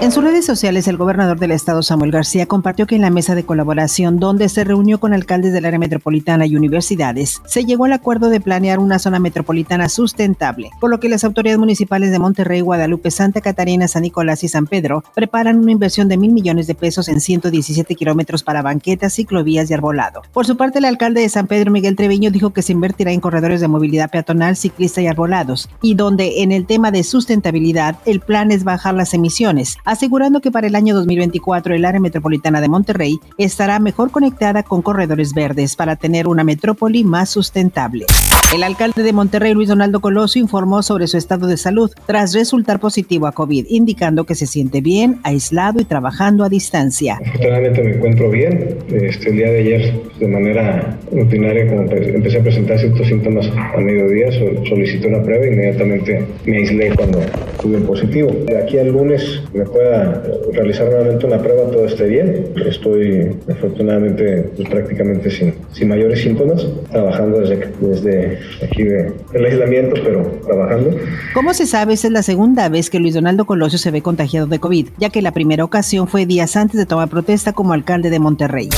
En 0.00 0.12
sus 0.12 0.24
redes 0.24 0.44
sociales, 0.44 0.86
el 0.88 0.96
gobernador 0.96 1.38
del 1.38 1.52
estado, 1.52 1.82
Samuel 1.82 2.10
García, 2.10 2.46
compartió 2.46 2.86
que 2.86 2.96
en 2.96 3.00
la 3.00 3.10
mesa 3.10 3.34
de 3.34 3.44
colaboración, 3.44 4.18
donde 4.18 4.48
se 4.48 4.64
reunió 4.64 4.98
con 4.98 5.14
alcaldes 5.14 5.52
del 5.52 5.64
área 5.64 5.78
metropolitana 5.78 6.46
y 6.46 6.56
universidades, 6.56 7.40
se 7.46 7.64
llegó 7.64 7.86
al 7.86 7.92
acuerdo 7.92 8.28
de 8.28 8.40
planear 8.40 8.80
una 8.80 8.98
zona 8.98 9.18
metropolitana 9.18 9.88
sustentable, 9.88 10.70
por 10.80 10.90
lo 10.90 11.00
que 11.00 11.08
las 11.08 11.24
autoridades 11.24 11.58
municipales 11.58 12.10
de 12.10 12.18
Monterrey, 12.18 12.60
Guadalupe, 12.60 13.10
Santa 13.10 13.40
Catarina, 13.40 13.88
San 13.88 14.02
Nicolás 14.02 14.44
y 14.44 14.48
San 14.48 14.66
Pedro 14.66 15.04
preparan 15.14 15.58
una 15.58 15.72
inversión 15.72 16.08
de 16.08 16.18
mil 16.18 16.32
millones 16.32 16.66
de 16.66 16.74
pesos 16.74 17.08
en 17.08 17.20
117 17.20 17.94
kilómetros 17.94 18.42
para 18.42 18.62
banquetas, 18.62 19.14
ciclovías 19.14 19.70
y 19.70 19.74
arbolado. 19.74 20.22
Por 20.32 20.44
su 20.44 20.56
parte, 20.56 20.80
el 20.80 20.86
alcalde 20.86 21.22
de 21.22 21.28
San 21.28 21.46
Pedro, 21.46 21.70
Miguel 21.70 21.96
Treviño, 21.96 22.30
dijo 22.30 22.50
que 22.50 22.62
se 22.62 22.72
invertirá 22.72 23.12
en 23.12 23.20
corredores 23.20 23.60
de 23.60 23.68
movilidad 23.68 24.10
peatonal, 24.10 24.56
ciclista 24.56 25.00
y 25.00 25.06
arbolados, 25.06 25.70
y 25.80 25.94
donde 25.94 26.42
en 26.42 26.52
el 26.52 26.66
tema 26.66 26.90
de 26.90 27.04
sustentabilidad, 27.04 27.96
el 28.04 28.20
plan 28.20 28.50
es 28.50 28.64
bajar 28.64 28.94
las 28.94 29.14
emisiones 29.14 29.78
asegurando 29.84 30.40
que 30.40 30.50
para 30.50 30.66
el 30.66 30.74
año 30.74 30.94
2024 30.94 31.74
el 31.74 31.84
área 31.84 32.00
metropolitana 32.00 32.60
de 32.60 32.68
Monterrey 32.68 33.18
estará 33.38 33.78
mejor 33.78 34.10
conectada 34.10 34.62
con 34.62 34.82
corredores 34.82 35.34
verdes 35.34 35.76
para 35.76 35.96
tener 35.96 36.26
una 36.26 36.44
metrópoli 36.44 37.04
más 37.04 37.30
sustentable. 37.30 38.06
El 38.54 38.62
alcalde 38.62 39.02
de 39.02 39.12
Monterrey, 39.12 39.52
Luis 39.52 39.68
Donaldo 39.68 40.00
Coloso, 40.00 40.38
informó 40.38 40.82
sobre 40.82 41.08
su 41.08 41.16
estado 41.16 41.46
de 41.48 41.56
salud 41.56 41.90
tras 42.06 42.32
resultar 42.34 42.78
positivo 42.78 43.26
a 43.26 43.32
COVID, 43.32 43.66
indicando 43.68 44.24
que 44.24 44.36
se 44.36 44.46
siente 44.46 44.80
bien, 44.80 45.18
aislado 45.24 45.80
y 45.80 45.84
trabajando 45.84 46.44
a 46.44 46.48
distancia. 46.48 47.18
Afortunadamente 47.26 47.82
me 47.82 47.94
encuentro 47.96 48.30
bien. 48.30 48.78
Este, 48.88 49.30
el 49.30 49.36
día 49.36 49.50
de 49.50 49.58
ayer, 49.58 50.02
de 50.20 50.28
manera 50.28 50.98
rutinaria, 51.10 51.66
como 51.66 51.82
empecé 51.82 52.38
a 52.38 52.42
presentar 52.42 52.78
ciertos 52.78 53.06
síntomas 53.08 53.46
a 53.48 53.78
mediodía, 53.78 54.30
solicité 54.68 55.08
una 55.08 55.22
prueba 55.22 55.44
e 55.44 55.52
inmediatamente 55.52 56.24
me 56.46 56.58
aislé 56.58 56.94
cuando 56.94 57.18
tuve 57.60 57.78
positivo. 57.80 58.30
De 58.46 58.62
aquí 58.62 58.78
al 58.78 58.92
lunes 58.92 59.42
me 59.52 59.64
pueda 59.74 60.22
realizar 60.52 60.86
nuevamente 60.86 61.26
una 61.26 61.38
prueba, 61.38 61.70
todo 61.70 61.84
esté 61.84 62.04
bien. 62.04 62.46
Estoy 62.64 63.36
afortunadamente 63.50 64.50
pues, 64.56 64.68
prácticamente 64.68 65.30
sin, 65.30 65.54
sin 65.72 65.88
mayores 65.88 66.22
síntomas, 66.22 66.64
trabajando 66.90 67.40
desde, 67.40 67.72
desde 67.80 68.38
aquí 68.62 68.84
de, 68.84 69.12
el 69.32 69.44
aislamiento, 69.44 70.00
pero 70.04 70.22
trabajando. 70.46 70.96
¿Cómo 71.34 71.52
se 71.52 71.66
sabe? 71.66 71.94
Esa 71.94 72.06
es 72.06 72.12
la 72.12 72.22
segunda 72.22 72.68
vez 72.68 72.88
que 72.88 73.00
Luis 73.00 73.14
Donaldo 73.14 73.44
Colosio 73.44 73.78
se 73.78 73.90
ve 73.90 74.00
contagiado 74.00 74.46
de 74.46 74.60
COVID, 74.60 74.88
ya 74.98 75.10
que 75.10 75.22
la 75.22 75.32
primera 75.32 75.64
ocasión 75.64 76.06
fue 76.06 76.24
días 76.24 76.56
antes 76.56 76.78
de 76.78 76.86
tomar 76.86 77.08
protesta 77.08 77.52
como 77.52 77.72
alcalde 77.72 78.10
de 78.10 78.20
Monterrey. 78.20 78.68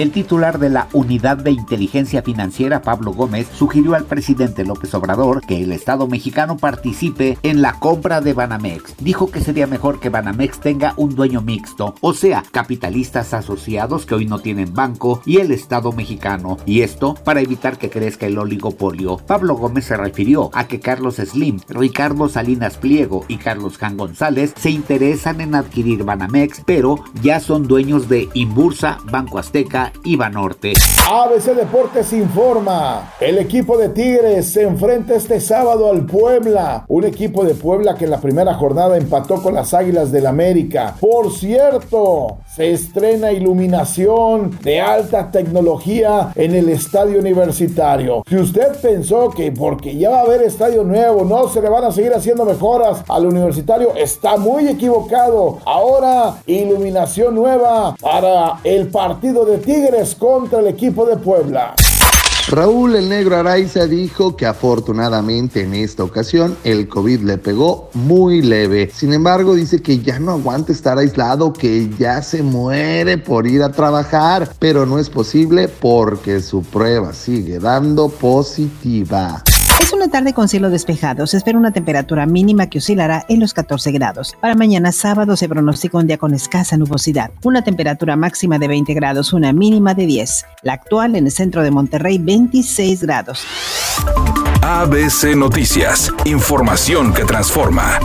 El 0.00 0.12
titular 0.12 0.58
de 0.58 0.70
la 0.70 0.88
Unidad 0.94 1.36
de 1.36 1.50
Inteligencia 1.50 2.22
Financiera, 2.22 2.80
Pablo 2.80 3.12
Gómez, 3.12 3.46
sugirió 3.54 3.94
al 3.94 4.06
presidente 4.06 4.64
López 4.64 4.94
Obrador 4.94 5.42
que 5.42 5.62
el 5.62 5.72
Estado 5.72 6.06
mexicano 6.06 6.56
participe 6.56 7.36
en 7.42 7.60
la 7.60 7.74
compra 7.74 8.22
de 8.22 8.32
Banamex. 8.32 8.94
Dijo 8.98 9.30
que 9.30 9.42
sería 9.42 9.66
mejor 9.66 10.00
que 10.00 10.08
Banamex 10.08 10.58
tenga 10.60 10.94
un 10.96 11.14
dueño 11.14 11.42
mixto, 11.42 11.96
o 12.00 12.14
sea, 12.14 12.42
capitalistas 12.50 13.34
asociados 13.34 14.06
que 14.06 14.14
hoy 14.14 14.24
no 14.24 14.38
tienen 14.38 14.72
banco 14.72 15.20
y 15.26 15.36
el 15.36 15.50
Estado 15.50 15.92
mexicano, 15.92 16.56
y 16.64 16.80
esto 16.80 17.12
para 17.22 17.42
evitar 17.42 17.76
que 17.76 17.90
crezca 17.90 18.24
el 18.24 18.38
oligopolio. 18.38 19.18
Pablo 19.18 19.54
Gómez 19.54 19.84
se 19.84 19.98
refirió 19.98 20.48
a 20.54 20.66
que 20.66 20.80
Carlos 20.80 21.16
Slim, 21.16 21.60
Ricardo 21.68 22.30
Salinas 22.30 22.78
Pliego 22.78 23.26
y 23.28 23.36
Carlos 23.36 23.76
Jan 23.76 23.98
González 23.98 24.54
se 24.56 24.70
interesan 24.70 25.42
en 25.42 25.54
adquirir 25.54 26.04
Banamex, 26.04 26.62
pero 26.64 27.04
ya 27.20 27.38
son 27.38 27.68
dueños 27.68 28.08
de 28.08 28.30
Imbursa, 28.32 28.96
Banco 29.04 29.38
Azteca 29.38 29.89
Iba 30.04 30.28
Norte. 30.28 30.74
ABC 31.10 31.54
Deportes 31.54 32.12
informa. 32.12 33.12
El 33.20 33.38
equipo 33.38 33.76
de 33.76 33.90
Tigres 33.90 34.52
se 34.52 34.62
enfrenta 34.62 35.14
este 35.14 35.40
sábado 35.40 35.90
al 35.90 36.06
Puebla. 36.06 36.84
Un 36.88 37.04
equipo 37.04 37.44
de 37.44 37.54
Puebla 37.54 37.94
que 37.94 38.04
en 38.04 38.10
la 38.10 38.20
primera 38.20 38.54
jornada 38.54 38.96
empató 38.96 39.42
con 39.42 39.54
las 39.54 39.74
Águilas 39.74 40.10
del 40.12 40.26
América. 40.26 40.94
Por 41.00 41.32
cierto, 41.32 42.38
se 42.54 42.72
estrena 42.72 43.32
iluminación 43.32 44.58
de 44.62 44.80
alta 44.80 45.30
tecnología 45.30 46.32
en 46.34 46.54
el 46.54 46.68
estadio 46.68 47.18
universitario. 47.18 48.22
Si 48.28 48.36
usted 48.36 48.80
pensó 48.80 49.30
que 49.30 49.52
porque 49.52 49.96
ya 49.96 50.10
va 50.10 50.18
a 50.18 50.22
haber 50.22 50.42
estadio 50.42 50.84
nuevo 50.84 51.24
no 51.24 51.48
se 51.48 51.60
le 51.60 51.68
van 51.68 51.84
a 51.84 51.92
seguir 51.92 52.12
haciendo 52.14 52.44
mejoras 52.44 53.02
al 53.08 53.26
universitario, 53.26 53.94
está 53.96 54.36
muy 54.36 54.68
equivocado. 54.68 55.58
Ahora 55.64 56.36
iluminación 56.46 57.34
nueva 57.34 57.94
para 58.00 58.58
el 58.64 58.88
partido 58.88 59.44
de 59.44 59.58
Tigres 59.80 60.14
contra 60.14 60.60
el 60.60 60.66
equipo 60.66 61.06
de 61.06 61.16
Puebla. 61.16 61.74
Raúl 62.48 62.96
el 62.96 63.08
Negro 63.08 63.36
Araiza 63.36 63.86
dijo 63.86 64.36
que 64.36 64.44
afortunadamente 64.44 65.62
en 65.62 65.72
esta 65.72 66.04
ocasión 66.04 66.54
el 66.64 66.86
COVID 66.86 67.20
le 67.20 67.38
pegó 67.38 67.88
muy 67.94 68.42
leve. 68.42 68.90
Sin 68.92 69.14
embargo, 69.14 69.54
dice 69.54 69.80
que 69.80 70.00
ya 70.00 70.18
no 70.18 70.32
aguanta 70.32 70.72
estar 70.72 70.98
aislado, 70.98 71.54
que 71.54 71.88
ya 71.98 72.20
se 72.20 72.42
muere 72.42 73.16
por 73.16 73.46
ir 73.46 73.62
a 73.62 73.72
trabajar, 73.72 74.52
pero 74.58 74.84
no 74.84 74.98
es 74.98 75.08
posible 75.08 75.68
porque 75.68 76.40
su 76.40 76.62
prueba 76.62 77.14
sigue 77.14 77.58
dando 77.58 78.10
positiva. 78.10 79.42
Es 79.80 79.94
una 79.94 80.08
tarde 80.08 80.34
con 80.34 80.46
cielo 80.46 80.68
despejado. 80.68 81.26
Se 81.26 81.38
espera 81.38 81.58
una 81.58 81.72
temperatura 81.72 82.26
mínima 82.26 82.66
que 82.66 82.78
oscilará 82.78 83.24
en 83.30 83.40
los 83.40 83.54
14 83.54 83.92
grados. 83.92 84.36
Para 84.38 84.54
mañana 84.54 84.92
sábado 84.92 85.36
se 85.36 85.48
pronostica 85.48 85.96
un 85.96 86.06
día 86.06 86.18
con 86.18 86.34
escasa 86.34 86.76
nubosidad. 86.76 87.30
Una 87.44 87.64
temperatura 87.64 88.14
máxima 88.14 88.58
de 88.58 88.68
20 88.68 88.92
grados, 88.92 89.32
una 89.32 89.54
mínima 89.54 89.94
de 89.94 90.04
10. 90.04 90.44
La 90.62 90.74
actual 90.74 91.16
en 91.16 91.24
el 91.24 91.32
centro 91.32 91.62
de 91.62 91.70
Monterrey, 91.70 92.18
26 92.18 93.02
grados. 93.04 93.46
ABC 94.60 95.34
Noticias. 95.34 96.12
Información 96.26 97.14
que 97.14 97.24
transforma. 97.24 97.98